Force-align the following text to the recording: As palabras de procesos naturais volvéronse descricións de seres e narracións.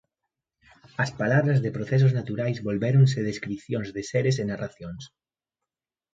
As 1.03 1.11
palabras 1.21 1.59
de 1.63 1.73
procesos 1.77 2.15
naturais 2.19 2.57
volvéronse 2.67 3.19
descricións 3.29 3.87
de 3.95 4.01
seres 4.11 4.35
e 4.41 4.43
narracións. 4.49 5.03